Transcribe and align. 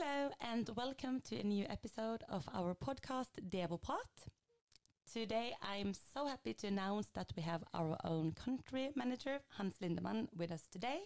and 0.00 0.70
welcome 0.76 1.20
to 1.20 1.38
a 1.38 1.42
new 1.42 1.66
episode 1.68 2.24
of 2.30 2.48
our 2.54 2.74
podcast 2.74 3.38
Devoprat. 3.50 4.28
Today, 5.12 5.52
I'm 5.60 5.92
so 5.92 6.26
happy 6.26 6.54
to 6.54 6.68
announce 6.68 7.08
that 7.10 7.30
we 7.36 7.42
have 7.42 7.62
our 7.74 7.98
own 8.04 8.32
country 8.32 8.92
manager, 8.94 9.40
Hans 9.58 9.74
Lindeman, 9.82 10.28
with 10.34 10.52
us 10.52 10.66
today. 10.72 11.00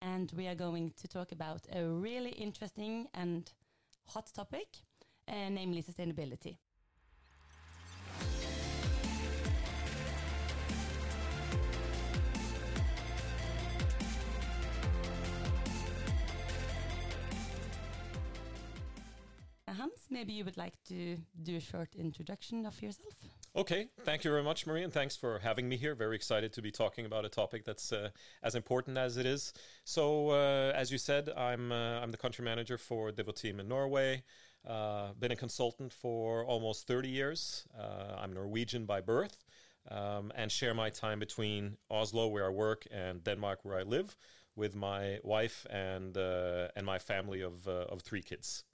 And 0.00 0.32
we 0.34 0.46
are 0.46 0.54
going 0.54 0.94
to 0.96 1.06
talk 1.06 1.32
about 1.32 1.66
a 1.70 1.86
really 1.86 2.30
interesting 2.30 3.08
and 3.12 3.52
hot 4.06 4.32
topic, 4.32 4.68
uh, 5.28 5.50
namely 5.50 5.82
sustainability. 5.82 6.56
Hans, 19.84 20.06
maybe 20.08 20.32
you 20.32 20.46
would 20.46 20.56
like 20.56 20.72
to 20.88 21.18
do 21.42 21.56
a 21.56 21.60
short 21.60 21.94
introduction 21.94 22.64
of 22.64 22.80
yourself. 22.80 23.12
Okay, 23.54 23.88
thank 24.04 24.24
you 24.24 24.30
very 24.30 24.42
much, 24.42 24.66
Marie, 24.66 24.82
and 24.82 24.90
thanks 24.90 25.14
for 25.14 25.38
having 25.40 25.68
me 25.68 25.76
here. 25.76 25.94
Very 25.94 26.16
excited 26.16 26.54
to 26.54 26.62
be 26.62 26.70
talking 26.70 27.04
about 27.04 27.26
a 27.26 27.28
topic 27.28 27.66
that's 27.66 27.92
uh, 27.92 28.08
as 28.42 28.54
important 28.54 28.96
as 28.96 29.18
it 29.18 29.26
is. 29.26 29.52
So, 29.84 30.30
uh, 30.30 30.72
as 30.74 30.90
you 30.90 30.96
said, 30.96 31.28
I'm 31.36 31.70
uh, 31.70 32.00
I'm 32.00 32.10
the 32.12 32.16
country 32.16 32.44
manager 32.46 32.78
for 32.78 33.12
Devoteam 33.12 33.60
in 33.60 33.68
Norway. 33.68 34.22
Uh, 34.66 35.12
been 35.20 35.32
a 35.32 35.36
consultant 35.36 35.92
for 35.92 36.46
almost 36.46 36.86
30 36.86 37.10
years. 37.10 37.66
Uh, 37.78 38.16
I'm 38.22 38.32
Norwegian 38.32 38.86
by 38.86 39.02
birth. 39.02 39.44
Um, 39.90 40.32
and 40.34 40.50
share 40.50 40.72
my 40.72 40.88
time 40.88 41.18
between 41.18 41.76
Oslo, 41.90 42.28
where 42.28 42.46
I 42.46 42.48
work, 42.48 42.86
and 42.90 43.22
Denmark, 43.22 43.58
where 43.64 43.78
I 43.78 43.82
live, 43.82 44.16
with 44.56 44.74
my 44.74 45.18
wife 45.22 45.66
and 45.68 46.16
uh, 46.16 46.68
and 46.74 46.86
my 46.86 46.98
family 46.98 47.42
of 47.42 47.68
of 47.68 48.00
three 48.00 48.22
kids. 48.22 48.64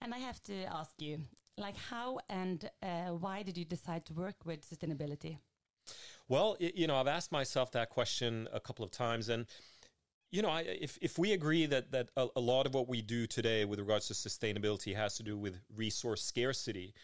And 0.00 0.14
I 0.14 0.18
have 0.18 0.42
to 0.44 0.64
ask 0.64 1.00
you, 1.00 1.20
like, 1.58 1.76
how 1.76 2.20
and 2.28 2.70
uh, 2.82 3.08
why 3.08 3.42
did 3.42 3.56
you 3.56 3.64
decide 3.64 4.04
to 4.06 4.14
work 4.14 4.36
with 4.44 4.68
sustainability? 4.68 5.38
Well, 6.28 6.56
you 6.58 6.86
know, 6.86 6.96
I've 6.96 7.06
asked 7.06 7.32
myself 7.32 7.70
that 7.72 7.90
question 7.90 8.48
a 8.52 8.60
couple 8.60 8.84
of 8.84 8.90
times, 8.90 9.28
and 9.28 9.46
you 10.30 10.42
know, 10.42 10.54
if 10.56 10.98
if 11.00 11.18
we 11.18 11.32
agree 11.32 11.66
that 11.66 11.92
that 11.92 12.10
a, 12.16 12.26
a 12.36 12.40
lot 12.40 12.66
of 12.66 12.74
what 12.74 12.88
we 12.88 13.00
do 13.00 13.26
today 13.26 13.64
with 13.64 13.78
regards 13.78 14.08
to 14.08 14.14
sustainability 14.14 14.94
has 14.94 15.16
to 15.16 15.22
do 15.22 15.38
with 15.38 15.60
resource 15.74 16.22
scarcity, 16.22 16.94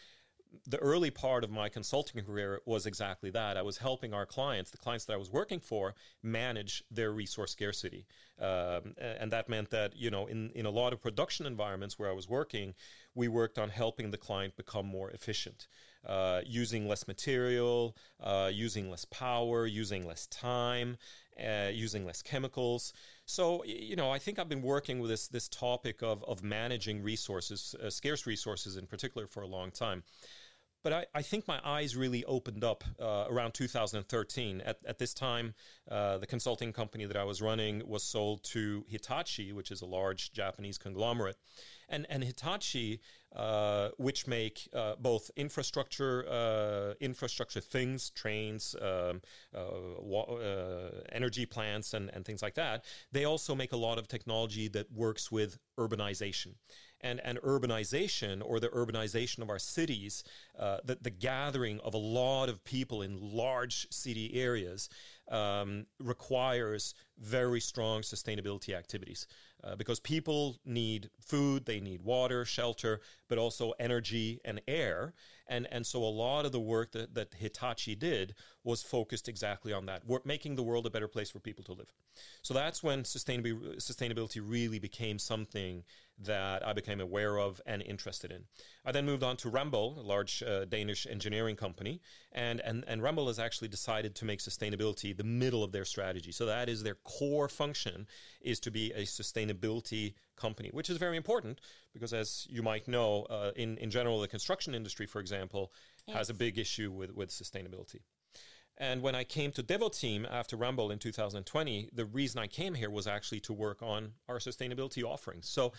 the 0.67 0.77
early 0.77 1.09
part 1.09 1.43
of 1.43 1.49
my 1.49 1.69
consulting 1.69 2.23
career 2.23 2.61
was 2.65 2.85
exactly 2.85 3.29
that. 3.31 3.57
I 3.57 3.61
was 3.61 3.77
helping 3.77 4.13
our 4.13 4.25
clients, 4.25 4.71
the 4.71 4.77
clients 4.77 5.05
that 5.05 5.13
I 5.13 5.17
was 5.17 5.31
working 5.31 5.59
for, 5.59 5.95
manage 6.21 6.83
their 6.91 7.11
resource 7.11 7.51
scarcity, 7.51 8.05
um, 8.39 8.95
and 8.97 9.31
that 9.31 9.49
meant 9.49 9.69
that 9.71 9.95
you 9.95 10.09
know, 10.09 10.27
in 10.27 10.51
in 10.51 10.65
a 10.65 10.69
lot 10.69 10.93
of 10.93 11.01
production 11.01 11.45
environments 11.45 11.97
where 11.97 12.09
I 12.09 12.13
was 12.13 12.29
working, 12.29 12.73
we 13.15 13.27
worked 13.27 13.57
on 13.57 13.69
helping 13.69 14.11
the 14.11 14.17
client 14.17 14.55
become 14.55 14.85
more 14.85 15.09
efficient, 15.11 15.67
uh, 16.05 16.41
using 16.45 16.87
less 16.87 17.07
material, 17.07 17.95
uh, 18.21 18.49
using 18.53 18.89
less 18.89 19.05
power, 19.05 19.65
using 19.65 20.05
less 20.05 20.27
time, 20.27 20.97
uh, 21.43 21.69
using 21.71 22.05
less 22.05 22.21
chemicals. 22.21 22.93
So 23.25 23.63
you 23.65 23.95
know, 23.95 24.11
I 24.11 24.19
think 24.19 24.39
I've 24.39 24.49
been 24.49 24.61
working 24.61 24.99
with 24.99 25.09
this 25.09 25.27
this 25.27 25.47
topic 25.47 26.01
of 26.03 26.23
of 26.25 26.43
managing 26.43 27.01
resources, 27.01 27.75
uh, 27.83 27.89
scarce 27.89 28.27
resources 28.27 28.77
in 28.77 28.85
particular, 28.85 29.27
for 29.27 29.41
a 29.41 29.47
long 29.47 29.71
time. 29.71 30.03
But 30.83 30.93
I, 30.93 31.05
I 31.15 31.21
think 31.21 31.47
my 31.47 31.59
eyes 31.63 31.95
really 31.95 32.25
opened 32.25 32.63
up 32.63 32.83
uh, 33.01 33.25
around 33.29 33.53
2013. 33.53 34.61
At, 34.61 34.79
at 34.85 34.99
this 34.99 35.13
time, 35.13 35.53
uh, 35.89 36.17
the 36.17 36.27
consulting 36.27 36.73
company 36.73 37.05
that 37.05 37.15
I 37.15 37.23
was 37.23 37.41
running 37.41 37.87
was 37.87 38.03
sold 38.03 38.43
to 38.45 38.85
Hitachi, 38.89 39.53
which 39.53 39.71
is 39.71 39.81
a 39.81 39.85
large 39.85 40.33
Japanese 40.33 40.77
conglomerate. 40.77 41.37
And, 41.87 42.05
and 42.09 42.23
Hitachi, 42.23 42.99
uh, 43.33 43.89
which 43.97 44.27
make 44.27 44.67
uh, 44.73 44.95
both 44.99 45.31
infrastructure, 45.37 46.25
uh, 46.29 46.95
infrastructure 46.99 47.61
things, 47.61 48.09
trains, 48.09 48.75
um, 48.81 49.21
uh, 49.55 50.89
energy 51.13 51.45
plants, 51.45 51.93
and, 51.93 52.09
and 52.13 52.25
things 52.25 52.41
like 52.41 52.55
that, 52.55 52.83
they 53.11 53.23
also 53.23 53.55
make 53.55 53.71
a 53.71 53.77
lot 53.77 53.97
of 53.97 54.07
technology 54.09 54.67
that 54.67 54.91
works 54.91 55.31
with 55.31 55.57
urbanization. 55.79 56.55
And, 57.03 57.19
and 57.23 57.37
urbanization, 57.39 58.41
or 58.43 58.59
the 58.59 58.69
urbanization 58.69 59.39
of 59.39 59.49
our 59.49 59.59
cities, 59.59 60.23
uh, 60.57 60.77
the, 60.85 60.97
the 61.01 61.09
gathering 61.09 61.79
of 61.81 61.93
a 61.93 61.97
lot 61.97 62.47
of 62.49 62.63
people 62.63 63.01
in 63.01 63.19
large 63.19 63.87
city 63.91 64.33
areas, 64.35 64.89
um, 65.29 65.85
requires 65.99 66.95
very 67.19 67.59
strong 67.59 68.01
sustainability 68.01 68.73
activities 68.73 69.27
uh, 69.63 69.75
because 69.75 69.99
people 69.99 70.57
need 70.65 71.09
food, 71.19 71.65
they 71.65 71.79
need 71.79 72.01
water, 72.01 72.43
shelter, 72.43 72.99
but 73.29 73.37
also 73.37 73.73
energy 73.79 74.39
and 74.43 74.61
air. 74.67 75.13
And, 75.47 75.67
and 75.71 75.85
so 75.85 76.03
a 76.03 76.05
lot 76.09 76.45
of 76.45 76.51
the 76.51 76.59
work 76.59 76.91
that, 76.91 77.15
that 77.15 77.33
Hitachi 77.37 77.95
did 77.95 78.35
was 78.63 78.81
focused 78.81 79.29
exactly 79.29 79.71
on 79.71 79.85
that, 79.85 80.03
making 80.25 80.55
the 80.55 80.63
world 80.63 80.85
a 80.85 80.89
better 80.89 81.07
place 81.07 81.29
for 81.29 81.39
people 81.39 81.63
to 81.65 81.73
live. 81.73 81.93
So 82.41 82.53
that's 82.53 82.83
when 82.83 83.03
sustainability, 83.03 83.77
sustainability 83.77 84.41
really 84.43 84.79
became 84.79 85.19
something 85.19 85.83
that 86.19 86.65
I 86.65 86.73
became 86.73 87.01
aware 87.01 87.37
of 87.37 87.61
and 87.65 87.81
interested 87.81 88.31
in. 88.31 88.43
I 88.85 88.91
then 88.91 89.05
moved 89.05 89.23
on 89.23 89.37
to 89.37 89.49
Ramboll, 89.49 89.97
a 89.97 90.01
large 90.01 90.43
uh, 90.43 90.65
Danish 90.65 91.07
engineering 91.09 91.55
company, 91.55 92.01
and, 92.31 92.59
and, 92.61 92.83
and 92.87 93.01
Ramboll 93.01 93.27
has 93.27 93.39
actually 93.39 93.67
decided 93.67 94.15
to 94.15 94.25
make 94.25 94.39
sustainability 94.39 95.15
the 95.15 95.23
middle 95.23 95.63
of 95.63 95.71
their 95.71 95.85
strategy. 95.85 96.31
So 96.31 96.45
that 96.45 96.69
is 96.69 96.83
their 96.83 96.97
core 97.03 97.49
function 97.49 98.07
is 98.41 98.59
to 98.61 98.71
be 98.71 98.91
a 98.91 99.03
sustainability 99.03 100.13
company, 100.35 100.69
which 100.71 100.89
is 100.89 100.97
very 100.97 101.17
important 101.17 101.61
because, 101.93 102.13
as 102.13 102.47
you 102.49 102.63
might 102.63 102.87
know, 102.87 103.23
uh, 103.29 103.51
in 103.55 103.77
in 103.77 103.89
general, 103.89 104.21
the 104.21 104.27
construction 104.27 104.75
industry, 104.75 105.05
for 105.05 105.19
example, 105.19 105.71
yes. 106.07 106.17
has 106.17 106.29
a 106.29 106.33
big 106.33 106.57
issue 106.57 106.91
with 106.91 107.11
with 107.13 107.29
sustainability. 107.29 108.01
And 108.77 109.01
when 109.01 109.13
I 109.13 109.23
came 109.23 109.51
to 109.51 109.63
Devoteam 109.63 110.25
after 110.29 110.57
Ramboll 110.57 110.91
in 110.91 110.97
2020, 110.97 111.89
the 111.93 112.05
reason 112.05 112.39
I 112.39 112.47
came 112.47 112.73
here 112.73 112.89
was 112.89 113.05
actually 113.05 113.39
to 113.41 113.53
work 113.53 113.83
on 113.83 114.13
our 114.27 114.39
sustainability 114.39 115.03
offerings. 115.03 115.47
So 115.47 115.73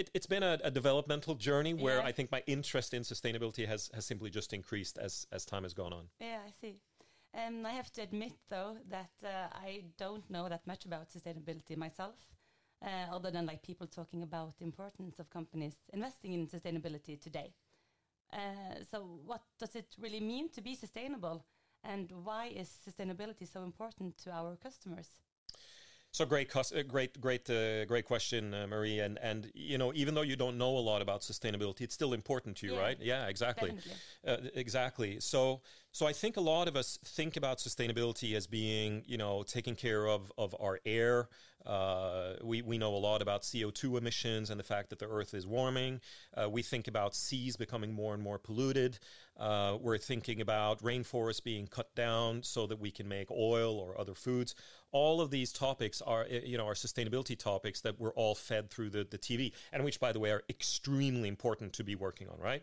it, 0.00 0.10
has 0.14 0.26
been 0.26 0.42
a, 0.42 0.58
a, 0.64 0.70
developmental 0.70 1.34
journey 1.34 1.74
where 1.74 1.98
yeah. 1.98 2.04
I 2.04 2.12
think 2.12 2.30
my 2.30 2.42
interest 2.46 2.94
in 2.94 3.02
sustainability 3.02 3.66
has, 3.66 3.90
has 3.94 4.04
simply 4.06 4.30
just 4.30 4.52
increased 4.52 4.98
as, 4.98 5.26
as 5.32 5.44
time 5.44 5.62
has 5.62 5.74
gone 5.74 5.92
on. 5.92 6.04
Yeah, 6.20 6.38
I 6.46 6.50
see. 6.60 6.80
Um, 7.34 7.64
I 7.64 7.70
have 7.70 7.92
to 7.92 8.02
admit, 8.02 8.32
though, 8.48 8.76
that 8.88 9.10
uh, 9.24 9.48
I 9.52 9.84
don't 9.98 10.28
know 10.30 10.48
that 10.48 10.66
much 10.66 10.84
about 10.84 11.10
sustainability 11.10 11.76
myself, 11.76 12.16
uh, 12.84 13.14
other 13.14 13.30
than 13.30 13.46
like 13.46 13.62
people 13.62 13.86
talking 13.86 14.22
about 14.22 14.58
the 14.58 14.64
importance 14.64 15.20
of 15.20 15.30
companies 15.30 15.76
investing 15.92 16.32
in 16.32 16.48
sustainability 16.48 17.20
today. 17.20 17.52
Uh, 18.32 18.82
so, 18.90 19.20
what 19.24 19.42
does 19.58 19.76
it 19.76 19.94
really 20.00 20.20
mean 20.20 20.48
to 20.50 20.60
be 20.60 20.74
sustainable, 20.74 21.44
and 21.84 22.10
why 22.24 22.46
is 22.46 22.68
sustainability 22.88 23.46
so 23.46 23.62
important 23.62 24.18
to 24.18 24.30
our 24.32 24.56
customers? 24.56 25.08
So 26.12 26.24
great, 26.24 26.54
uh, 26.56 26.62
great, 26.88 27.20
great, 27.20 27.48
uh, 27.48 27.84
great 27.84 28.04
question, 28.04 28.52
uh, 28.52 28.66
Marie. 28.66 28.98
And 28.98 29.18
and 29.22 29.50
you 29.54 29.78
know, 29.78 29.92
even 29.94 30.14
though 30.14 30.22
you 30.22 30.36
don't 30.36 30.58
know 30.58 30.76
a 30.76 30.84
lot 30.90 31.02
about 31.02 31.20
sustainability, 31.20 31.82
it's 31.82 31.94
still 31.94 32.12
important 32.12 32.56
to 32.58 32.66
you, 32.66 32.74
yeah, 32.74 32.80
right? 32.80 32.98
Yeah, 33.00 33.28
exactly, 33.28 33.74
uh, 34.26 34.36
exactly. 34.54 35.20
So 35.20 35.62
so 35.92 36.06
I 36.06 36.12
think 36.12 36.36
a 36.36 36.40
lot 36.40 36.68
of 36.68 36.76
us 36.76 36.98
think 37.04 37.36
about 37.36 37.58
sustainability 37.58 38.34
as 38.34 38.46
being, 38.46 39.02
you 39.06 39.18
know, 39.18 39.42
taking 39.42 39.74
care 39.74 40.06
of 40.06 40.30
of 40.38 40.54
our 40.60 40.78
air. 40.86 41.28
Uh, 41.66 42.34
we 42.42 42.62
we 42.62 42.78
know 42.78 42.94
a 42.94 42.96
lot 42.96 43.20
about 43.20 43.46
CO 43.50 43.70
two 43.70 43.96
emissions 43.96 44.50
and 44.50 44.58
the 44.58 44.64
fact 44.64 44.90
that 44.90 44.98
the 44.98 45.08
Earth 45.08 45.34
is 45.34 45.46
warming. 45.46 46.00
Uh, 46.34 46.48
we 46.48 46.62
think 46.62 46.86
about 46.86 47.14
seas 47.14 47.56
becoming 47.56 47.92
more 47.92 48.14
and 48.14 48.22
more 48.22 48.38
polluted. 48.38 48.98
we're 49.38 49.98
thinking 49.98 50.40
about 50.40 50.80
rainforests 50.80 51.42
being 51.42 51.66
cut 51.66 51.94
down 51.96 52.42
so 52.42 52.66
that 52.66 52.78
we 52.78 52.90
can 52.90 53.08
make 53.08 53.30
oil 53.30 53.76
or 53.78 54.00
other 54.00 54.14
foods. 54.14 54.54
All 54.92 55.20
of 55.20 55.30
these 55.30 55.52
topics 55.52 56.00
are 56.02 56.24
eh, 56.30 56.40
you 56.44 56.56
know 56.56 56.66
are 56.66 56.74
sustainability 56.74 57.36
topics 57.36 57.80
that 57.80 57.98
we're 58.00 58.14
all 58.14 58.36
fed 58.36 58.70
through 58.70 58.90
the, 58.90 59.04
the 59.10 59.18
TV 59.18 59.52
and 59.72 59.84
which 59.84 59.98
by 59.98 60.12
the 60.12 60.20
way 60.20 60.30
are 60.30 60.44
extremely 60.48 61.28
important 61.28 61.72
to 61.74 61.84
be 61.84 61.96
working 61.96 62.28
on 62.28 62.38
right 62.38 62.62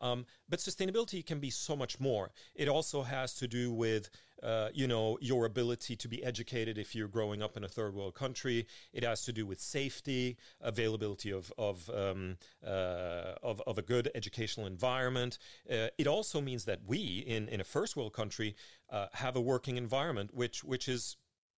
um, 0.00 0.26
but 0.48 0.58
sustainability 0.58 1.24
can 1.24 1.40
be 1.40 1.50
so 1.50 1.76
much 1.76 1.98
more. 2.00 2.30
It 2.54 2.68
also 2.68 3.02
has 3.02 3.34
to 3.34 3.48
do 3.48 3.72
with 3.72 4.10
uh, 4.42 4.68
you 4.74 4.86
know 4.86 5.16
your 5.20 5.46
ability 5.46 5.96
to 5.96 6.08
be 6.08 6.22
educated 6.22 6.76
if 6.76 6.94
you're 6.94 7.08
growing 7.08 7.42
up 7.42 7.56
in 7.56 7.64
a 7.64 7.68
third 7.68 7.94
world 7.94 8.14
country. 8.14 8.66
It 8.92 9.02
has 9.02 9.22
to 9.24 9.32
do 9.32 9.46
with 9.46 9.60
safety 9.60 10.36
availability 10.60 11.30
of 11.32 11.52
of 11.56 11.88
um, 11.90 12.36
uh, 12.64 13.34
of, 13.42 13.62
of, 13.66 13.78
a 13.78 13.82
good 13.82 14.10
educational 14.14 14.66
environment. 14.66 15.38
Uh, 15.70 15.88
it 15.98 16.06
also 16.06 16.40
means 16.40 16.64
that 16.66 16.80
we 16.86 17.24
in 17.26 17.48
in 17.48 17.60
a 17.60 17.64
first 17.64 17.96
world 17.96 18.12
country 18.12 18.54
uh, 18.90 19.06
have 19.14 19.36
a 19.36 19.40
working 19.40 19.76
environment 19.76 20.30
which 20.34 20.62
which 20.62 20.88
is 20.88 21.16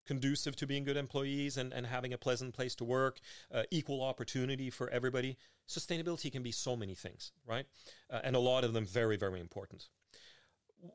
conducive 0.09 0.57
to 0.57 0.67
being 0.67 0.85
good 0.85 0.97
employees 0.97 1.57
and, 1.59 1.73
and 1.73 1.87
having 1.87 2.13
a 2.13 2.19
pleasant 2.19 2.55
place 2.55 2.75
to 2.77 2.85
work, 2.85 3.21
uh, 3.55 3.63
equal 3.71 4.03
opportunity 4.03 4.71
for 4.71 4.89
everybody. 4.89 5.37
Sustainability 5.69 6.33
can 6.33 6.43
be 6.43 6.51
so 6.51 6.75
many 6.75 6.95
things, 6.95 7.31
right? 7.47 7.67
Uh, 8.11 8.21
and 8.25 8.35
a 8.35 8.41
lot 8.41 8.65
of 8.65 8.73
them 8.73 8.87
very, 8.87 9.17
very 9.17 9.39
important. 9.39 9.87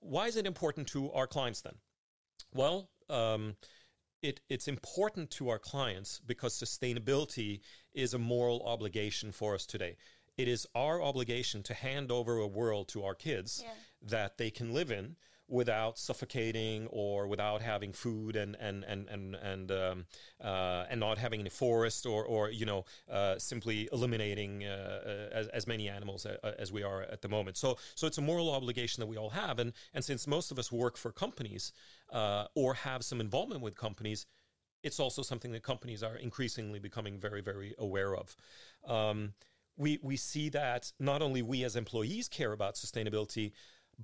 Why 0.01 0.27
is 0.27 0.35
it 0.35 0.45
important 0.47 0.87
to 0.89 1.11
our 1.11 1.27
clients 1.27 1.61
then? 1.61 1.75
Well, 2.53 2.89
um, 3.09 3.55
it, 4.21 4.41
it's 4.49 4.67
important 4.67 5.29
to 5.31 5.49
our 5.49 5.59
clients 5.59 6.19
because 6.25 6.57
sustainability 6.57 7.59
is 7.93 8.13
a 8.13 8.19
moral 8.19 8.63
obligation 8.65 9.31
for 9.31 9.53
us 9.53 9.65
today. 9.65 9.97
It 10.37 10.47
is 10.47 10.65
our 10.73 11.01
obligation 11.01 11.61
to 11.63 11.73
hand 11.75 12.11
over 12.11 12.37
a 12.37 12.47
world 12.47 12.87
to 12.89 13.03
our 13.03 13.13
kids 13.13 13.61
Yeah. 13.63 13.73
that 14.09 14.37
they 14.37 14.49
can 14.49 14.73
live 14.73 14.91
in 14.91 15.15
without 15.47 15.97
suffocating 15.97 16.87
or 16.87 17.27
without 17.27 17.61
having 17.61 17.91
food 17.91 18.35
and 18.35 18.55
and 18.59 18.83
and 18.85 19.07
and 19.09 19.35
and 19.35 19.71
um, 19.71 20.05
uh, 20.43 20.85
and 20.89 20.99
not 20.99 21.17
having 21.17 21.39
any 21.39 21.49
forest 21.49 22.05
or 22.05 22.23
or 22.23 22.49
you 22.49 22.65
know 22.65 22.85
uh, 23.11 23.37
simply 23.37 23.89
eliminating 23.91 24.63
uh, 24.63 25.01
uh, 25.05 25.35
as, 25.35 25.47
as 25.49 25.67
many 25.67 25.89
animals 25.89 26.25
a, 26.25 26.59
as 26.59 26.71
we 26.71 26.83
are 26.83 27.03
at 27.03 27.21
the 27.21 27.29
moment. 27.29 27.57
So 27.57 27.77
so 27.95 28.07
it's 28.07 28.17
a 28.17 28.21
moral 28.21 28.51
obligation 28.51 29.01
that 29.01 29.07
we 29.07 29.17
all 29.17 29.31
have, 29.31 29.59
and 29.59 29.73
and 29.93 30.03
since 30.03 30.27
most 30.27 30.51
of 30.51 30.59
us 30.59 30.71
work 30.71 30.97
for 30.97 31.11
companies 31.11 31.73
uh, 32.11 32.45
or 32.55 32.73
have 32.73 33.03
some 33.03 33.19
involvement 33.19 33.61
with 33.61 33.77
companies, 33.77 34.25
it's 34.81 34.99
also 34.99 35.21
something 35.21 35.51
that 35.51 35.63
companies 35.63 36.03
are 36.03 36.15
increasingly 36.15 36.79
becoming 36.79 37.19
very 37.19 37.41
very 37.41 37.75
aware 37.77 38.15
of. 38.15 38.35
Um, 38.87 39.33
we 39.75 39.99
we 40.01 40.15
see 40.15 40.49
that 40.49 40.91
not 40.99 41.21
only 41.21 41.41
we 41.41 41.63
as 41.63 41.75
employees 41.75 42.29
care 42.29 42.53
about 42.53 42.75
sustainability, 42.75 43.51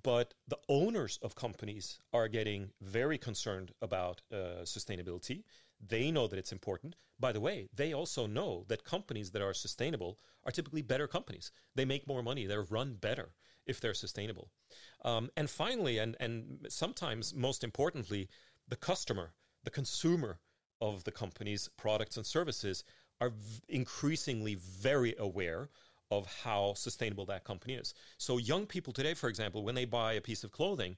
but 0.04 0.34
the 0.48 0.60
owners 0.68 1.20
of 1.22 1.36
companies 1.36 2.00
are 2.14 2.28
getting 2.28 2.72
very 2.82 3.18
concerned 3.18 3.72
about 3.82 4.22
uh, 4.32 4.64
sustainability. 4.64 5.44
They 5.86 6.12
know 6.12 6.28
that 6.28 6.40
it's 6.40 6.52
important. 6.52 6.96
By 7.20 7.32
the 7.32 7.40
way, 7.40 7.68
they 7.74 7.94
also 7.94 8.28
know 8.28 8.66
that 8.68 8.84
companies 8.84 9.32
that 9.32 9.42
are 9.42 9.54
sustainable 9.54 10.20
are 10.46 10.52
typically 10.52 10.82
better 10.82 11.08
companies. 11.08 11.52
They 11.76 11.86
make 11.86 12.08
more 12.08 12.24
money. 12.24 12.46
They're 12.46 12.64
run 12.64 12.96
better 12.96 13.34
if 13.66 13.80
they're 13.80 13.94
sustainable. 13.94 14.50
Um, 15.04 15.30
and 15.36 15.50
finally, 15.50 15.98
and 15.98 16.16
and 16.20 16.66
sometimes 16.70 17.34
most 17.34 17.64
importantly, 17.64 18.30
the 18.68 18.76
customer, 18.76 19.34
the 19.64 19.72
consumer 19.72 20.40
of 20.82 21.04
the 21.04 21.12
company's 21.12 21.70
products 21.78 22.18
and 22.18 22.26
services 22.26 22.84
are 23.22 23.30
v- 23.30 23.62
increasingly 23.68 24.56
very 24.56 25.14
aware 25.18 25.70
of 26.12 26.26
how 26.44 26.74
sustainable 26.76 27.26
that 27.28 27.44
company 27.44 27.76
is. 27.76 27.94
So 28.18 28.38
young 28.38 28.66
people 28.66 28.94
today, 28.94 29.14
for 29.14 29.30
example, 29.30 29.64
when 29.64 29.76
they 29.76 29.86
buy 29.86 30.14
a 30.14 30.22
piece 30.22 30.44
of 30.44 30.52
clothing, 30.52 30.98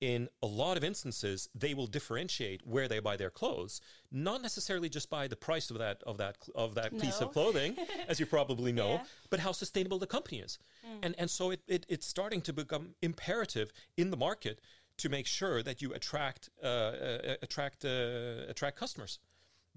in 0.00 0.28
a 0.42 0.46
lot 0.46 0.76
of 0.76 0.84
instances, 0.84 1.48
they 1.54 1.72
will 1.72 1.86
differentiate 1.86 2.60
where 2.66 2.88
they 2.88 2.98
buy 2.98 3.16
their 3.16 3.30
clothes, 3.30 3.80
not 4.12 4.42
necessarily 4.42 4.88
just 4.88 5.08
by 5.08 5.26
the 5.28 5.36
price 5.36 5.70
of 5.70 5.78
that 5.78 6.02
of 6.04 6.18
that 6.18 6.36
of 6.54 6.74
that 6.74 6.98
piece 6.98 7.20
of 7.20 7.32
clothing, 7.32 7.76
as 8.08 8.20
you 8.20 8.26
probably 8.26 8.72
know, 8.72 8.94
Yeah. 8.94 9.04
but 9.30 9.40
how 9.40 9.52
sustainable 9.52 9.98
the 9.98 10.06
company 10.06 10.40
is. 10.40 10.58
And 11.02 11.14
and 11.16 11.30
so 11.30 11.50
it, 11.52 11.60
it 11.68 11.86
it's 11.88 12.06
starting 12.06 12.42
to 12.42 12.52
become 12.52 12.94
imperative 13.02 13.72
in 13.96 14.10
the 14.10 14.16
market 14.16 14.60
to 14.98 15.08
make 15.08 15.26
sure 15.26 15.62
that 15.62 15.80
you 15.80 15.92
attract 15.94 16.50
uh, 16.62 16.66
uh, 16.66 17.36
attract 17.42 17.84
uh, 17.84 18.50
attract 18.52 18.76
customers. 18.76 19.18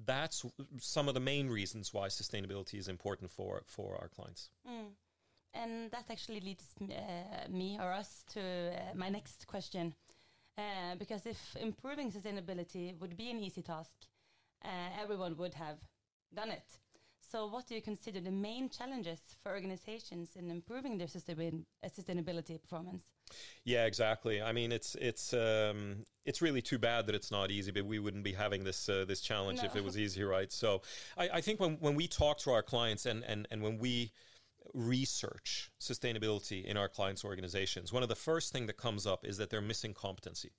That's 0.05 0.45
some 0.79 1.07
of 1.07 1.13
the 1.13 1.19
main 1.19 1.49
reasons 1.49 1.93
why 1.93 2.07
sustainability 2.07 2.75
is 2.75 2.87
important 2.87 3.31
for 3.31 3.63
for 3.65 3.97
our 3.99 4.09
clients. 4.09 4.49
Mm. 4.67 4.91
And 5.53 5.91
that 5.91 6.05
actually 6.09 6.41
leads 6.41 6.75
uh, 6.81 7.49
me 7.49 7.77
or 7.79 7.91
us 7.91 8.23
to 8.33 8.41
uh, 8.41 8.95
my 8.95 9.09
next 9.09 9.47
question. 9.47 9.95
Uh, 10.57 10.95
because 10.97 11.25
if 11.25 11.55
improving 11.59 12.11
sustainability 12.11 12.97
would 12.99 13.15
be 13.15 13.29
an 13.29 13.39
easy 13.39 13.61
task, 13.61 13.95
uh, 14.65 14.69
everyone 15.01 15.37
would 15.37 15.53
have 15.53 15.77
done 16.33 16.49
it. 16.49 16.79
So, 17.31 17.47
what 17.47 17.67
do 17.67 17.75
you 17.75 17.81
consider 17.81 18.21
the 18.21 18.31
main 18.31 18.69
challenges 18.69 19.19
for 19.41 19.51
organizations 19.51 20.35
in 20.35 20.49
improving 20.49 20.97
their 20.97 21.07
sustain- 21.07 21.65
uh, 21.83 21.89
sustainability 21.89 22.61
performance? 22.61 23.03
Yeah, 23.63 23.85
exactly. 23.85 24.41
I 24.41 24.51
mean, 24.51 24.71
it's 24.71 24.95
it's 24.95 25.33
um, 25.33 26.05
it's 26.25 26.41
really 26.41 26.61
too 26.61 26.77
bad 26.77 27.05
that 27.07 27.15
it's 27.15 27.31
not 27.31 27.51
easy, 27.51 27.71
but 27.71 27.85
we 27.85 27.99
wouldn't 27.99 28.23
be 28.23 28.33
having 28.33 28.63
this 28.63 28.87
uh, 28.89 29.05
this 29.07 29.21
challenge 29.21 29.63
if 29.63 29.75
it 29.75 29.83
was 29.83 29.97
easy, 29.97 30.23
right? 30.23 30.51
So, 30.51 30.81
I, 31.17 31.29
I 31.33 31.41
think 31.41 31.59
when 31.59 31.73
when 31.79 31.95
we 31.95 32.07
talk 32.07 32.37
to 32.39 32.51
our 32.51 32.63
clients 32.63 33.05
and 33.05 33.23
and 33.23 33.47
and 33.51 33.61
when 33.61 33.77
we 33.77 34.11
research 34.73 35.71
sustainability 35.79 36.63
in 36.65 36.77
our 36.77 36.87
clients' 36.87 37.25
organizations, 37.25 37.91
one 37.91 38.03
of 38.03 38.09
the 38.09 38.15
first 38.15 38.53
thing 38.53 38.67
that 38.67 38.77
comes 38.77 39.05
up 39.05 39.25
is 39.25 39.37
that 39.37 39.49
they're 39.49 39.61
missing 39.61 39.93
competency. 39.93 40.51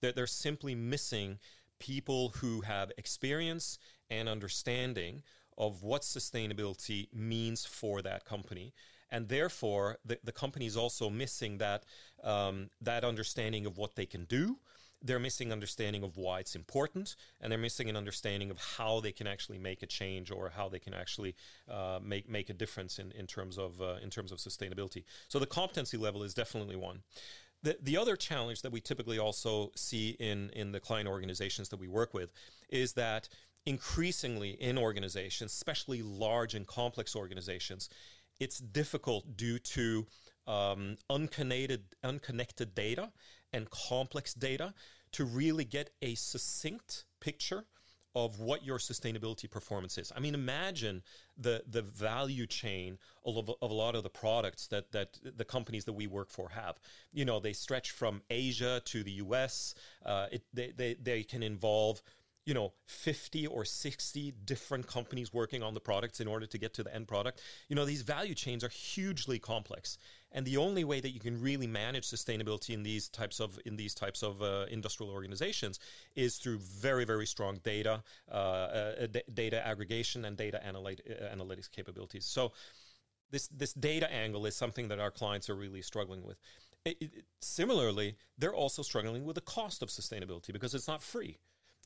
They're, 0.00 0.12
they're 0.12 0.26
simply 0.26 0.74
missing 0.74 1.38
people 1.78 2.30
who 2.36 2.62
have 2.62 2.92
experience 2.96 3.78
and 4.10 4.28
understanding 4.28 5.22
of 5.58 5.82
what 5.82 6.02
sustainability 6.02 7.08
means 7.12 7.64
for 7.64 8.02
that 8.02 8.24
company. 8.24 8.74
And 9.10 9.28
therefore, 9.28 9.98
the, 10.04 10.18
the 10.24 10.32
company 10.32 10.66
is 10.66 10.76
also 10.76 11.10
missing 11.10 11.58
that, 11.58 11.84
um, 12.24 12.70
that 12.80 13.04
understanding 13.04 13.66
of 13.66 13.78
what 13.78 13.94
they 13.94 14.06
can 14.06 14.24
do. 14.24 14.58
They're 15.02 15.20
missing 15.20 15.52
understanding 15.52 16.02
of 16.02 16.16
why 16.16 16.40
it's 16.40 16.56
important, 16.56 17.16
and 17.40 17.52
they're 17.52 17.58
missing 17.58 17.88
an 17.90 17.96
understanding 17.96 18.50
of 18.50 18.58
how 18.58 19.00
they 19.00 19.12
can 19.12 19.26
actually 19.26 19.58
make 19.58 19.82
a 19.82 19.86
change 19.86 20.30
or 20.30 20.50
how 20.56 20.68
they 20.68 20.78
can 20.78 20.94
actually 20.94 21.36
uh, 21.70 22.00
make 22.02 22.28
make 22.28 22.48
a 22.48 22.54
difference 22.54 22.98
in, 22.98 23.12
in 23.12 23.26
terms 23.26 23.58
of 23.58 23.80
uh, 23.80 23.96
in 24.02 24.10
terms 24.10 24.32
of 24.32 24.38
sustainability. 24.38 25.04
So 25.28 25.38
the 25.38 25.46
competency 25.46 25.98
level 25.98 26.22
is 26.22 26.34
definitely 26.34 26.76
one. 26.76 27.02
The, 27.62 27.76
the 27.82 27.96
other 27.96 28.16
challenge 28.16 28.62
that 28.62 28.72
we 28.72 28.80
typically 28.80 29.18
also 29.18 29.70
see 29.76 30.10
in, 30.18 30.50
in 30.50 30.72
the 30.72 30.80
client 30.80 31.08
organizations 31.08 31.68
that 31.70 31.80
we 31.80 31.88
work 31.88 32.14
with 32.14 32.32
is 32.68 32.92
that 32.94 33.28
increasingly 33.64 34.50
in 34.50 34.78
organizations, 34.78 35.52
especially 35.52 36.00
large 36.02 36.54
and 36.54 36.66
complex 36.66 37.16
organizations, 37.16 37.90
it's 38.40 38.58
difficult 38.58 39.36
due 39.36 39.58
to 39.58 40.06
um, 40.46 40.96
unconnected, 41.10 41.82
unconnected 42.04 42.74
data 42.74 43.10
and 43.52 43.68
complex 43.70 44.34
data 44.34 44.74
to 45.12 45.24
really 45.24 45.64
get 45.64 45.90
a 46.02 46.14
succinct 46.14 47.04
picture 47.20 47.64
of 48.16 48.40
what 48.40 48.64
your 48.64 48.78
sustainability 48.78 49.48
performance 49.48 49.98
is. 49.98 50.10
I 50.16 50.20
mean, 50.20 50.34
imagine 50.34 51.02
the 51.36 51.62
the 51.68 51.82
value 51.82 52.46
chain 52.46 52.96
of, 53.26 53.50
of 53.60 53.70
a 53.70 53.74
lot 53.74 53.94
of 53.94 54.04
the 54.04 54.08
products 54.08 54.68
that 54.68 54.90
that 54.92 55.18
the 55.22 55.44
companies 55.44 55.84
that 55.84 55.92
we 55.92 56.06
work 56.06 56.30
for 56.30 56.48
have. 56.48 56.80
You 57.12 57.26
know, 57.26 57.40
they 57.40 57.52
stretch 57.52 57.90
from 57.90 58.22
Asia 58.30 58.80
to 58.86 59.02
the 59.02 59.10
U.S. 59.12 59.74
Uh, 60.04 60.28
it, 60.32 60.44
they, 60.54 60.72
they 60.74 60.94
they 60.94 61.22
can 61.24 61.42
involve 61.42 62.00
you 62.46 62.54
know 62.54 62.72
50 62.86 63.46
or 63.48 63.64
60 63.64 64.32
different 64.44 64.86
companies 64.86 65.32
working 65.34 65.62
on 65.62 65.74
the 65.74 65.80
products 65.80 66.20
in 66.20 66.28
order 66.28 66.46
to 66.46 66.58
get 66.58 66.72
to 66.74 66.82
the 66.82 66.94
end 66.94 67.08
product 67.08 67.42
you 67.68 67.76
know 67.76 67.84
these 67.84 68.02
value 68.02 68.34
chains 68.34 68.64
are 68.64 68.68
hugely 68.68 69.38
complex. 69.38 69.98
And 70.32 70.44
the 70.44 70.56
only 70.58 70.84
way 70.84 71.00
that 71.00 71.10
you 71.10 71.20
can 71.20 71.40
really 71.40 71.66
manage 71.66 72.06
sustainability 72.06 72.70
in 72.70 72.82
these 72.82 73.08
types 73.08 73.40
of 73.40 73.58
in 73.64 73.76
these 73.76 73.94
types 73.94 74.22
of 74.22 74.42
uh, 74.42 74.66
industrial 74.70 75.12
organizations 75.12 75.78
is 76.14 76.36
through 76.36 76.58
very 76.58 77.04
very 77.04 77.26
strong 77.26 77.58
data 77.62 78.02
uh, 78.30 78.34
uh, 78.34 79.06
d- 79.06 79.22
data 79.32 79.66
aggregation 79.66 80.24
and 80.24 80.36
data 80.36 80.60
analyt- 80.66 81.00
uh, 81.10 81.34
analytics 81.34 81.70
capabilities. 81.70 82.26
So 82.26 82.52
this 83.30 83.48
this 83.48 83.72
data 83.72 84.12
angle 84.12 84.46
is 84.46 84.56
something 84.56 84.88
that 84.88 85.00
our 85.00 85.10
clients 85.10 85.48
are 85.48 85.56
really 85.56 85.82
struggling 85.82 86.22
with. 86.22 86.38
It- 86.84 86.98
it- 87.00 87.24
similarly 87.40 88.16
they're 88.36 88.54
also 88.54 88.82
struggling 88.82 89.24
with 89.24 89.36
the 89.36 89.40
cost 89.56 89.82
of 89.82 89.88
sustainability 89.88 90.52
because 90.52 90.74
it's 90.74 90.88
not 90.88 91.02
free 91.02 91.38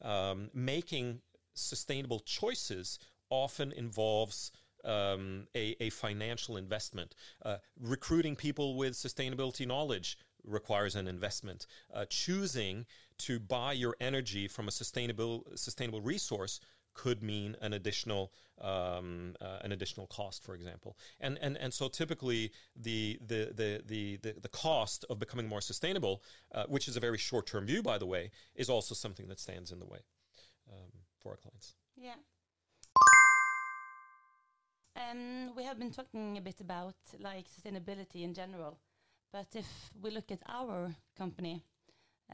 um, 0.03 0.51
making 0.55 1.21
sustainable 1.55 2.21
choices 2.21 2.99
often 3.31 3.73
involves 3.73 4.53
um, 4.85 5.47
a, 5.55 5.77
a 5.81 5.91
financial 5.91 6.57
investment. 6.57 7.15
Uh, 7.45 7.59
recruiting 7.81 8.37
people 8.37 8.77
with 8.77 8.95
sustainability 8.95 9.67
knowledge 9.67 10.17
requires 10.45 10.97
an 10.97 11.07
investment. 11.07 11.67
Uh, 11.93 12.05
choosing 12.09 12.87
to 13.19 13.39
buy 13.39 13.73
your 13.73 13.95
energy 14.01 14.49
from 14.49 14.69
a 14.69 14.71
sustainable 14.71 15.47
sustainable 15.55 16.01
resource 16.01 16.61
could 16.95 17.23
mean 17.23 17.57
an 17.61 17.73
additional 17.73 18.33
um, 18.61 19.35
uh, 19.41 19.59
an 19.63 19.73
additional 19.73 20.07
cost, 20.07 20.45
for 20.45 20.55
example, 20.55 20.97
and 21.21 21.39
and 21.41 21.57
and 21.57 21.73
so 21.73 21.89
typically 21.89 22.53
the 22.77 23.19
the 23.27 23.53
the 23.55 23.83
the 23.87 24.17
the, 24.23 24.41
the 24.41 24.49
cost 24.49 25.05
of 25.09 25.19
becoming 25.19 25.49
more 25.49 25.61
sustainable, 25.61 26.23
uh, 26.55 26.65
which 26.69 26.89
is 26.89 26.97
a 26.97 27.01
very 27.01 27.19
short 27.19 27.47
term 27.47 27.67
view, 27.67 27.83
by 27.83 27.99
the 27.99 28.07
way, 28.07 28.31
is 28.55 28.69
also 28.69 28.95
something 28.95 29.29
that 29.29 29.39
stands 29.39 29.73
in 29.73 29.79
the 29.79 29.87
way 29.87 30.01
um, 30.71 30.91
for 31.21 31.31
our 31.31 31.37
clients. 31.37 31.75
Yeah. 31.97 32.15
Um, 34.97 35.55
we 35.57 35.65
have 35.65 35.79
been 35.79 35.93
talking 35.93 36.37
a 36.37 36.41
bit 36.41 36.61
about 36.61 36.97
like 37.19 37.47
sustainability 37.49 38.23
in 38.23 38.35
general, 38.35 38.79
but 39.33 39.47
if 39.55 39.91
we 40.03 40.11
look 40.11 40.31
at 40.31 40.43
our 40.49 40.95
company, 41.17 41.65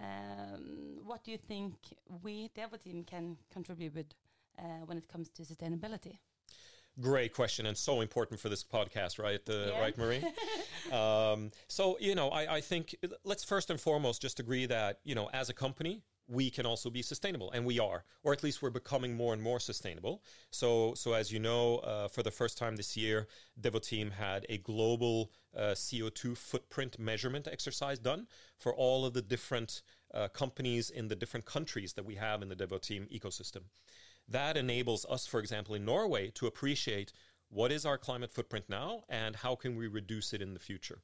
um, 0.01 0.99
what 1.05 1.25
do 1.25 1.31
you 1.31 1.39
think 1.39 1.75
we, 2.23 2.51
Devoteam, 2.57 3.07
can 3.07 3.37
contribute 3.53 3.95
with 3.95 4.07
when 4.87 4.99
it 4.99 5.09
comes 5.09 5.29
to 5.31 5.43
sustainability? 5.43 6.19
Great 6.99 7.35
question, 7.35 7.67
and 7.67 7.77
so 7.77 8.01
important 8.01 8.41
for 8.41 8.49
this 8.49 8.65
podcast, 8.65 9.19
right? 9.19 9.41
Uh, 9.49 9.53
Yeah. 9.53 9.81
Right, 9.81 9.99
Marie. 9.99 10.25
um, 10.93 11.51
so 11.69 11.99
you 12.01 12.15
know, 12.15 12.31
I, 12.31 12.57
I 12.57 12.61
think 12.63 12.97
let's 13.23 13.45
first 13.45 13.69
and 13.71 13.79
foremost 13.79 14.23
just 14.23 14.41
agree 14.41 14.65
that 14.67 15.01
you 15.05 15.15
know, 15.15 15.29
as 15.35 15.51
a 15.51 15.53
company, 15.53 16.03
we 16.27 16.51
can 16.51 16.67
also 16.67 16.91
be 16.91 17.03
sustainable, 17.03 17.51
and 17.53 17.65
we 17.65 17.79
are, 17.79 18.05
or 18.23 18.33
at 18.33 18.43
least 18.43 18.63
we're 18.63 18.71
becoming 18.71 19.15
more 19.15 19.33
and 19.33 19.43
more 19.43 19.61
sustainable. 19.61 20.23
So, 20.51 20.95
so 20.95 21.13
as 21.13 21.31
you 21.31 21.39
know, 21.39 21.79
uh, 21.79 22.09
for 22.09 22.23
the 22.23 22.31
first 22.31 22.59
time 22.59 22.77
this 22.77 22.97
year, 22.97 23.29
Devoteam 23.61 24.13
had 24.13 24.47
a 24.49 24.59
global 24.59 25.31
uh, 25.57 25.75
CO2 25.75 26.37
footprint 26.37 26.99
measurement 26.99 27.47
exercise 27.47 27.99
done 27.99 28.27
for 28.59 28.75
all 28.75 29.05
of 29.05 29.13
the 29.13 29.23
different 29.23 29.83
uh, 30.15 30.29
companies 30.29 30.91
in 30.91 31.09
the 31.09 31.17
different 31.17 31.47
countries 31.47 31.93
that 31.93 32.05
we 32.05 32.15
have 32.15 32.43
in 32.43 32.49
the 32.49 32.57
Devoteam 32.57 33.07
ecosystem. 33.13 33.63
That 34.29 34.57
enables 34.57 35.07
us, 35.07 35.27
for 35.27 35.41
example, 35.41 35.75
in 35.75 35.85
Norway, 35.85 36.31
to 36.35 36.47
appreciate 36.47 37.13
what 37.49 37.71
is 37.71 37.87
our 37.87 37.99
climate 37.99 38.33
footprint 38.33 38.65
now 38.69 39.05
and 39.09 39.37
how 39.37 39.55
can 39.55 39.77
we 39.77 39.87
reduce 39.87 40.33
it 40.33 40.43
in 40.43 40.55
the 40.55 40.61
future. 40.61 40.99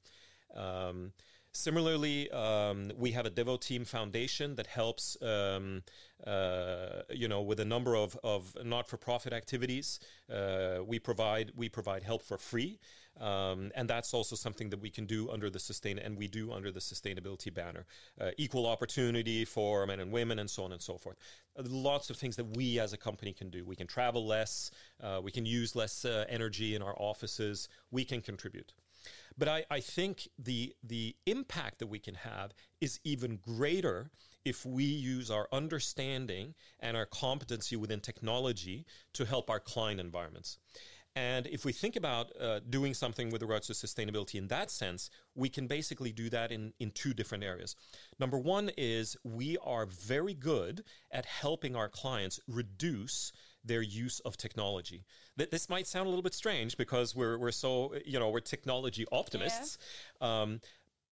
Um, 0.54 1.12
Similarly, 1.54 2.30
um, 2.30 2.92
we 2.96 3.12
have 3.12 3.26
a 3.26 3.30
Devoteam 3.30 3.86
Foundation 3.86 4.54
that 4.54 4.66
helps, 4.66 5.18
um, 5.20 5.82
uh, 6.26 7.02
you 7.10 7.28
know, 7.28 7.42
with 7.42 7.60
a 7.60 7.64
number 7.66 7.94
of, 7.94 8.18
of 8.24 8.56
not-for-profit 8.64 9.34
activities. 9.34 10.00
Uh, 10.32 10.78
we 10.82 10.98
provide 10.98 11.52
we 11.54 11.68
provide 11.68 12.04
help 12.04 12.22
for 12.22 12.38
free, 12.38 12.78
um, 13.20 13.70
and 13.74 13.88
that's 13.88 14.14
also 14.14 14.36
something 14.36 14.70
that 14.70 14.80
we 14.80 14.90
can 14.90 15.06
do 15.06 15.30
under 15.30 15.50
the 15.50 15.58
sustain 15.58 15.98
and 15.98 16.16
we 16.16 16.28
do 16.28 16.52
under 16.52 16.72
the 16.72 16.80
sustainability 16.80 17.52
banner. 17.52 17.84
Uh, 18.20 18.30
equal 18.38 18.66
opportunity 18.66 19.44
for 19.44 19.86
men 19.86 20.00
and 20.00 20.10
women, 20.10 20.38
and 20.38 20.50
so 20.50 20.64
on 20.64 20.72
and 20.72 20.80
so 20.80 20.96
forth. 20.96 21.16
Uh, 21.58 21.62
lots 21.68 22.10
of 22.10 22.16
things 22.16 22.36
that 22.36 22.56
we 22.56 22.80
as 22.80 22.92
a 22.92 22.96
company 22.96 23.32
can 23.32 23.50
do. 23.50 23.64
We 23.64 23.76
can 23.76 23.86
travel 23.86 24.26
less. 24.26 24.70
Uh, 25.02 25.20
we 25.22 25.30
can 25.30 25.46
use 25.46 25.76
less 25.76 26.04
uh, 26.04 26.24
energy 26.28 26.74
in 26.74 26.82
our 26.82 26.94
offices. 26.98 27.68
We 27.90 28.04
can 28.04 28.20
contribute. 28.22 28.72
But 29.36 29.48
I, 29.48 29.64
I 29.70 29.80
think 29.80 30.28
the 30.38 30.74
the 30.82 31.16
impact 31.26 31.78
that 31.78 31.86
we 31.88 31.98
can 31.98 32.14
have 32.14 32.52
is 32.80 33.00
even 33.04 33.36
greater 33.36 34.10
if 34.44 34.66
we 34.66 34.84
use 34.84 35.30
our 35.30 35.48
understanding 35.52 36.54
and 36.80 36.96
our 36.96 37.06
competency 37.06 37.76
within 37.76 38.00
technology 38.00 38.84
to 39.14 39.24
help 39.24 39.48
our 39.48 39.60
client 39.60 40.00
environments. 40.00 40.58
And 41.14 41.46
if 41.46 41.64
we 41.64 41.72
think 41.72 41.96
about 41.96 42.32
uh, 42.40 42.60
doing 42.70 42.94
something 42.94 43.30
with 43.30 43.42
regards 43.42 43.66
to 43.66 43.74
sustainability 43.74 44.36
in 44.36 44.48
that 44.48 44.70
sense, 44.70 45.10
we 45.34 45.50
can 45.50 45.66
basically 45.66 46.10
do 46.10 46.30
that 46.30 46.50
in, 46.50 46.72
in 46.80 46.90
two 46.90 47.12
different 47.12 47.44
areas. 47.44 47.76
Number 48.18 48.38
one 48.38 48.70
is 48.78 49.16
we 49.22 49.58
are 49.62 49.84
very 49.84 50.32
good 50.32 50.84
at 51.10 51.26
helping 51.26 51.76
our 51.76 51.88
clients 51.88 52.40
reduce 52.48 53.32
their 53.64 53.82
use 53.82 54.20
of 54.20 54.36
technology. 54.36 55.04
That 55.36 55.50
this 55.50 55.68
might 55.68 55.86
sound 55.86 56.06
a 56.06 56.08
little 56.08 56.22
bit 56.22 56.34
strange 56.34 56.76
because 56.76 57.14
we're 57.14 57.38
we're 57.38 57.52
so 57.52 57.94
you 58.04 58.18
know 58.18 58.30
we're 58.30 58.40
technology 58.40 59.06
optimists. 59.12 59.78
Yeah. 60.20 60.42
Um, 60.42 60.60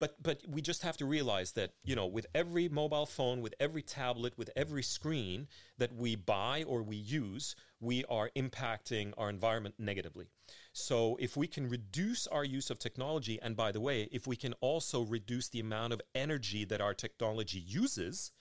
but 0.01 0.21
but 0.23 0.43
we 0.49 0.61
just 0.61 0.83
have 0.83 0.97
to 0.97 1.07
realize 1.07 1.53
that 1.53 1.73
you 1.85 1.95
know 1.95 2.07
with 2.07 2.27
every 2.35 2.69
mobile 2.69 3.07
phone 3.07 3.41
with 3.41 3.55
every 3.61 3.83
tablet 3.83 4.37
with 4.37 4.51
every 4.57 4.83
screen 4.83 5.47
that 5.79 5.95
we 5.95 6.17
buy 6.17 6.65
or 6.67 6.83
we 6.83 6.97
use 6.97 7.55
we 7.81 8.05
are 8.07 8.31
impacting 8.37 9.13
our 9.17 9.31
environment 9.31 9.75
negatively 9.79 10.27
so 10.73 11.17
if 11.21 11.37
we 11.37 11.47
can 11.47 11.69
reduce 11.69 12.27
our 12.27 12.45
use 12.45 12.71
of 12.71 12.79
technology 12.79 13.39
and 13.43 13.57
by 13.57 13.71
the 13.71 13.81
way 13.81 14.09
if 14.11 14.27
we 14.27 14.37
can 14.37 14.55
also 14.55 15.03
reduce 15.03 15.49
the 15.49 15.61
amount 15.61 15.93
of 15.93 16.01
energy 16.15 16.65
that 16.65 16.81
our 16.81 16.95
technology 16.95 17.61
uses 17.61 18.33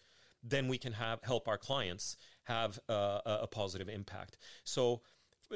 then 0.44 0.68
we 0.68 0.78
can 0.78 0.94
have 0.94 1.22
help 1.24 1.48
our 1.48 1.58
clients 1.58 2.18
have 2.44 2.80
uh, 2.90 3.20
a 3.26 3.48
positive 3.48 3.90
impact. 3.90 4.38
So, 4.64 5.02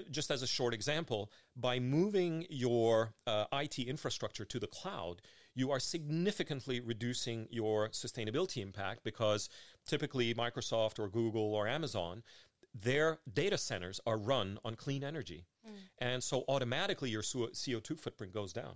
just 0.10 0.31
as 0.31 0.41
a 0.41 0.48
short 0.48 0.74
example, 0.74 1.31
by 1.55 1.79
moving 1.79 2.48
your 2.50 3.13
uh, 3.27 3.45
IT 3.53 3.77
infrastructure 3.77 4.43
to 4.43 4.60
the 4.60 4.65
cloud, 4.65 5.22
you 5.55 5.72
are 5.72 5.79
significantly 5.79 6.79
reducing 6.79 7.48
your 7.50 7.89
sustainability 7.89 8.62
impact 8.62 9.03
because 9.03 9.50
typically 9.86 10.33
Microsoft 10.33 11.00
or 11.00 11.07
Google 11.07 11.53
or 11.53 11.67
Amazon, 11.67 12.24
their 12.74 13.20
data 13.32 13.58
centers 13.58 14.00
are 14.06 14.18
run 14.18 14.58
on 14.65 14.75
clean 14.75 15.03
energy. 15.03 15.46
Mm. 15.68 15.72
And 16.00 16.24
so 16.24 16.44
automatically 16.48 17.10
your 17.10 17.22
CO2 17.22 18.00
footprint 18.00 18.34
goes 18.34 18.53
down. 18.53 18.75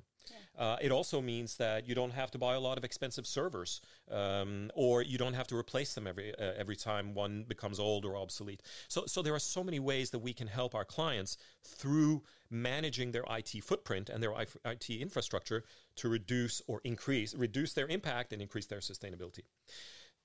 Uh, 0.57 0.75
it 0.81 0.91
also 0.91 1.21
means 1.21 1.55
that 1.57 1.87
you 1.87 1.93
don't 1.93 2.11
have 2.11 2.31
to 2.31 2.37
buy 2.37 2.55
a 2.55 2.59
lot 2.59 2.77
of 2.77 2.83
expensive 2.83 3.27
servers, 3.27 3.79
um, 4.11 4.71
or 4.73 5.01
you 5.01 5.17
don't 5.17 5.35
have 5.35 5.47
to 5.47 5.55
replace 5.55 5.93
them 5.93 6.07
every 6.07 6.33
uh, 6.37 6.53
every 6.57 6.75
time 6.75 7.13
one 7.13 7.45
becomes 7.47 7.79
old 7.79 8.05
or 8.05 8.17
obsolete. 8.17 8.61
So, 8.87 9.05
so 9.05 9.21
there 9.21 9.35
are 9.35 9.39
so 9.39 9.63
many 9.63 9.79
ways 9.79 10.09
that 10.09 10.19
we 10.19 10.33
can 10.33 10.47
help 10.47 10.73
our 10.73 10.85
clients 10.85 11.37
through 11.63 12.23
managing 12.49 13.11
their 13.11 13.23
IT 13.29 13.63
footprint 13.63 14.09
and 14.09 14.21
their 14.21 14.33
IT 14.65 14.89
infrastructure 14.89 15.63
to 15.97 16.09
reduce 16.09 16.61
or 16.67 16.81
increase 16.83 17.35
reduce 17.35 17.73
their 17.73 17.87
impact 17.87 18.33
and 18.33 18.41
increase 18.41 18.65
their 18.65 18.79
sustainability. 18.79 19.43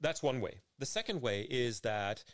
That's 0.01 0.23
one 0.23 0.41
way. 0.41 0.63
The 0.79 0.87
second 0.87 1.23
way 1.23 1.47
is 1.49 1.81
that, 1.81 2.25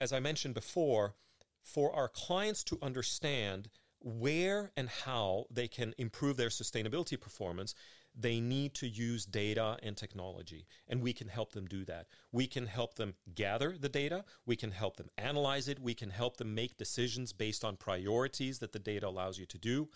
as 0.00 0.12
I 0.12 0.20
mentioned 0.20 0.54
before, 0.54 1.14
for 1.62 1.94
our 1.94 2.08
clients 2.08 2.62
to 2.64 2.78
understand 2.80 3.68
where 4.00 4.70
and 4.76 4.88
how 4.88 5.46
they 5.50 5.66
can 5.66 5.94
improve 5.98 6.36
their 6.36 6.48
sustainability 6.48 7.20
performance, 7.20 7.74
they 8.18 8.40
need 8.40 8.72
to 8.74 8.86
use 8.86 9.26
data 9.26 9.76
and 9.82 9.96
technology. 9.96 10.66
And 10.88 11.02
we 11.02 11.12
can 11.12 11.28
help 11.28 11.52
them 11.52 11.66
do 11.66 11.84
that. 11.84 12.06
We 12.32 12.46
can 12.46 12.66
help 12.66 12.94
them 12.94 13.14
gather 13.34 13.76
the 13.78 13.88
data, 13.88 14.24
we 14.46 14.56
can 14.56 14.70
help 14.70 14.96
them 14.96 15.10
analyze 15.18 15.68
it, 15.68 15.80
we 15.80 15.94
can 15.94 16.10
help 16.10 16.36
them 16.38 16.54
make 16.54 16.78
decisions 16.78 17.32
based 17.32 17.64
on 17.64 17.76
priorities 17.76 18.60
that 18.60 18.72
the 18.72 18.78
data 18.78 19.08
allows 19.08 19.38
you 19.38 19.46
to 19.46 19.58
do. 19.58 19.88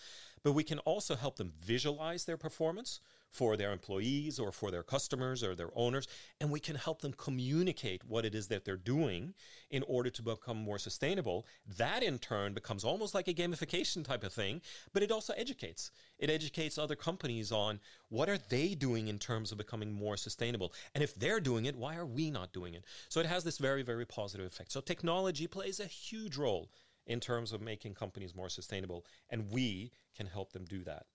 But 0.42 0.52
we 0.52 0.64
can 0.64 0.80
also 0.80 1.14
help 1.14 1.37
them 1.37 1.52
visualize 1.59 2.25
their 2.25 2.37
performance 2.37 3.00
for 3.32 3.56
their 3.56 3.72
employees 3.72 4.38
or 4.38 4.52
for 4.52 4.70
their 4.70 4.82
customers 4.82 5.42
or 5.42 5.54
their 5.54 5.70
owners. 5.75 6.08
And 6.40 6.50
we 6.50 6.60
can 6.60 6.76
help 6.76 7.00
them 7.00 7.12
communicate 7.12 8.04
what 8.04 8.25
it 8.25 8.34
is 8.34 8.49
that 8.49 8.64
they're 8.64 8.76
doing 8.76 9.34
in 9.70 9.84
order 9.87 10.10
to 10.10 10.22
become 10.22 10.56
more 10.56 10.78
sustainable. 10.78 11.46
That 11.78 12.02
in 12.02 12.18
turn 12.18 12.54
becomes 12.54 12.84
almost 12.84 13.14
like 13.14 13.28
a 13.28 13.34
gamification 13.34 14.04
type 14.04 14.25
of 14.25 14.32
thing, 14.32 14.60
but 14.92 15.02
it 15.02 15.12
also 15.12 15.32
educates. 15.34 15.90
It 16.18 16.30
educates 16.30 16.78
other 16.78 16.96
companies 16.96 17.52
on 17.52 17.80
what 18.08 18.28
are 18.28 18.38
they 18.49 18.75
doing 18.75 19.08
in 19.08 19.18
terms 19.18 19.52
of 19.52 19.58
becoming 19.58 19.92
more 19.92 20.16
sustainable. 20.16 20.72
And 20.94 21.04
if 21.04 21.14
they're 21.14 21.40
doing 21.40 21.66
it, 21.66 21.76
why 21.76 21.96
are 21.96 22.06
we 22.06 22.30
not 22.30 22.52
doing 22.52 22.75
it? 22.75 22.84
So 23.08 23.20
it 23.20 23.26
has 23.26 23.44
this 23.44 23.58
very, 23.58 23.82
very 23.82 24.06
positive 24.06 24.46
effect. 24.46 24.72
So 24.72 24.80
technology 24.80 25.46
plays 25.46 25.80
a 25.80 25.84
huge 25.87 26.37
role 26.37 26.70
in 27.06 27.20
terms 27.20 27.52
of 27.52 27.60
making 27.60 27.94
companies 27.94 28.34
more 28.34 28.49
sustainable, 28.49 29.04
and 29.30 29.50
we 29.50 29.90
can 30.16 30.26
help 30.26 30.52
them 30.52 30.64
do 30.64 30.84
that. 30.84 31.06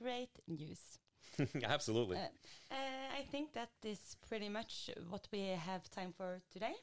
Great 0.00 0.30
news. 0.48 0.98
Absolutely. 1.64 2.16
Uh, 2.16 2.28
uh, 2.70 3.18
I 3.18 3.22
think 3.30 3.52
that 3.54 3.70
is 3.84 4.16
pretty 4.28 4.48
much 4.48 4.90
what 5.08 5.26
we 5.32 5.40
have 5.48 5.88
time 5.90 6.12
for 6.16 6.40
today. 6.52 6.74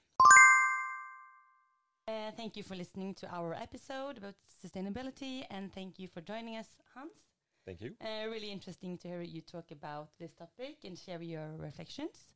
Uh, 2.07 2.31
thank 2.35 2.57
you 2.57 2.63
for 2.63 2.75
listening 2.75 3.13
to 3.13 3.27
our 3.31 3.53
episode 3.53 4.17
about 4.17 4.33
sustainability, 4.65 5.45
and 5.51 5.71
thank 5.71 5.99
you 5.99 6.07
for 6.07 6.21
joining 6.21 6.57
us, 6.57 6.67
Hans. 6.95 7.29
Thank 7.65 7.81
you. 7.81 7.91
Uh, 8.01 8.27
really 8.29 8.51
interesting 8.51 8.97
to 8.97 9.07
hear 9.07 9.21
you 9.21 9.41
talk 9.41 9.69
about 9.69 10.09
this 10.17 10.33
topic 10.33 10.77
and 10.83 10.97
share 10.97 11.21
your 11.21 11.55
reflections. 11.57 12.33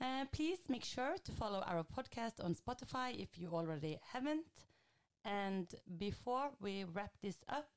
Uh, 0.00 0.24
please 0.32 0.58
make 0.68 0.84
sure 0.84 1.16
to 1.22 1.32
follow 1.32 1.62
our 1.66 1.84
podcast 1.84 2.42
on 2.42 2.54
Spotify 2.54 3.14
if 3.20 3.36
you 3.36 3.50
already 3.50 3.98
haven't. 4.12 4.64
And 5.24 5.66
before 5.98 6.50
we 6.60 6.84
wrap 6.84 7.12
this 7.22 7.44
up, 7.48 7.68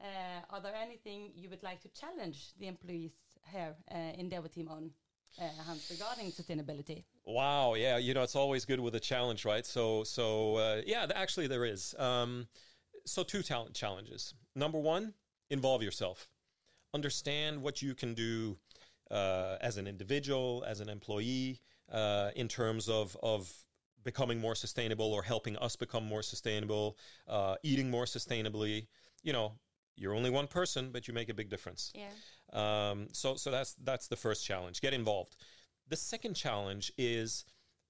uh, 0.00 0.54
are 0.54 0.60
there 0.60 0.74
anything 0.74 1.30
you 1.34 1.48
would 1.48 1.62
like 1.62 1.80
to 1.82 1.88
challenge 1.88 2.52
the 2.58 2.66
employees 2.66 3.12
here 3.50 3.74
uh, 3.92 3.96
in 4.18 4.28
Devoteam 4.28 4.70
on, 4.70 4.90
uh, 5.40 5.44
Hans, 5.66 5.88
regarding 5.90 6.30
sustainability? 6.30 7.04
Wow, 7.24 7.74
yeah, 7.74 7.96
you 7.96 8.14
know 8.14 8.22
it's 8.22 8.36
always 8.36 8.64
good 8.64 8.80
with 8.80 8.94
a 8.94 9.00
challenge, 9.00 9.44
right? 9.44 9.64
So, 9.64 10.04
so 10.04 10.56
uh, 10.56 10.82
yeah, 10.86 11.06
actually 11.14 11.46
there 11.46 11.64
is. 11.64 11.94
Um, 11.98 12.48
so 13.04 13.22
two 13.22 13.42
talent 13.42 13.74
challenges. 13.74 14.34
Number 14.54 14.78
one, 14.78 15.14
involve 15.50 15.82
yourself. 15.82 16.28
Understand 16.92 17.62
what 17.62 17.82
you 17.82 17.94
can 17.94 18.14
do 18.14 18.58
uh, 19.10 19.56
as 19.60 19.76
an 19.76 19.86
individual, 19.86 20.64
as 20.66 20.80
an 20.80 20.88
employee, 20.88 21.60
uh, 21.92 22.30
in 22.34 22.48
terms 22.48 22.88
of 22.88 23.16
of 23.22 23.52
becoming 24.04 24.40
more 24.40 24.54
sustainable 24.54 25.12
or 25.12 25.22
helping 25.22 25.56
us 25.56 25.74
become 25.74 26.04
more 26.04 26.22
sustainable, 26.22 26.96
uh, 27.28 27.56
eating 27.62 27.90
more 27.90 28.04
sustainably. 28.04 28.86
You 29.22 29.32
know, 29.32 29.52
you're 29.96 30.14
only 30.14 30.30
one 30.30 30.46
person, 30.46 30.90
but 30.92 31.08
you 31.08 31.14
make 31.14 31.28
a 31.28 31.34
big 31.34 31.48
difference. 31.48 31.92
Yeah. 31.94 32.10
Um, 32.52 33.08
so 33.12 33.36
so 33.36 33.50
that's 33.50 33.74
that's 33.82 34.08
the 34.08 34.16
first 34.16 34.44
challenge. 34.44 34.80
Get 34.80 34.94
involved. 34.94 35.36
The 35.88 35.96
second 35.96 36.34
challenge 36.34 36.92
is 36.98 37.44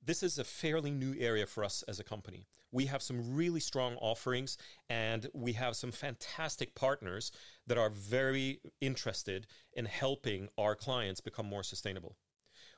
this 0.04 0.22
is 0.22 0.38
a 0.38 0.44
fairly 0.44 0.90
new 0.90 1.14
area 1.18 1.46
for 1.46 1.64
us 1.64 1.82
as 1.88 1.98
a 1.98 2.04
company. 2.04 2.46
We 2.70 2.86
have 2.86 3.02
some 3.02 3.34
really 3.34 3.60
strong 3.60 3.96
offerings 3.96 4.56
and 4.88 5.28
we 5.34 5.54
have 5.54 5.74
some 5.74 5.90
fantastic 5.90 6.74
partners 6.74 7.32
that 7.66 7.78
are 7.78 7.90
very 7.90 8.60
interested 8.80 9.46
in 9.72 9.86
helping 9.86 10.48
our 10.58 10.74
clients 10.76 11.20
become 11.20 11.46
more 11.46 11.62
sustainable. 11.62 12.16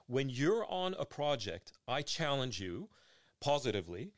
When 0.06 0.30
you're 0.30 0.64
on 0.70 0.94
a 0.99 1.04
project, 1.04 1.73
I 1.87 2.00
challenge 2.00 2.61
you 2.61 2.88
positively 3.40 4.12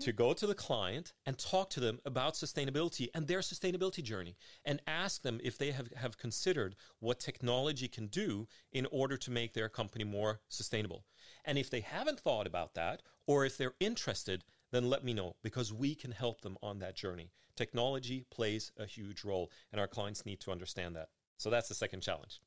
to 0.00 0.12
go 0.12 0.32
to 0.32 0.46
the 0.46 0.54
client 0.54 1.12
and 1.26 1.38
talk 1.38 1.70
to 1.70 1.80
them 1.80 1.98
about 2.04 2.34
sustainability 2.34 3.08
and 3.14 3.26
their 3.26 3.40
sustainability 3.40 4.02
journey 4.02 4.36
and 4.64 4.80
ask 4.86 5.22
them 5.22 5.40
if 5.42 5.58
they 5.58 5.72
have, 5.72 5.88
have 5.96 6.16
considered 6.16 6.76
what 7.00 7.18
technology 7.20 7.88
can 7.88 8.06
do 8.06 8.46
in 8.72 8.86
order 8.90 9.16
to 9.16 9.30
make 9.30 9.52
their 9.52 9.68
company 9.68 10.04
more 10.04 10.40
sustainable. 10.48 11.04
And 11.44 11.58
if 11.58 11.70
they 11.70 11.80
haven't 11.80 12.20
thought 12.20 12.46
about 12.46 12.74
that, 12.74 13.02
or 13.26 13.44
if 13.44 13.56
they're 13.56 13.74
interested, 13.80 14.44
then 14.70 14.90
let 14.90 15.04
me 15.04 15.14
know 15.14 15.36
because 15.42 15.72
we 15.72 15.94
can 15.94 16.12
help 16.12 16.40
them 16.42 16.56
on 16.62 16.78
that 16.80 16.96
journey. 16.96 17.30
Technology 17.56 18.24
plays 18.30 18.72
a 18.78 18.86
huge 18.86 19.24
role, 19.24 19.50
and 19.70 19.80
our 19.80 19.86
clients 19.86 20.26
need 20.26 20.40
to 20.40 20.50
understand 20.50 20.96
that. 20.96 21.08
So 21.36 21.50
that's 21.50 21.68
the 21.68 21.74
second 21.74 22.00
challenge. 22.00 22.40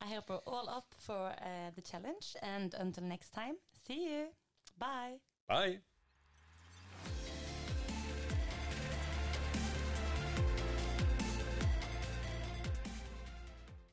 I 0.00 0.06
hope 0.06 0.30
we're 0.30 0.36
all 0.46 0.68
up 0.68 0.94
for 0.98 1.28
uh, 1.30 1.70
the 1.74 1.82
challenge. 1.82 2.36
And 2.42 2.74
until 2.74 3.04
next 3.04 3.30
time, 3.30 3.56
see 3.86 4.04
you. 4.04 4.26
Bye. 4.78 5.18
Bye. 5.48 5.78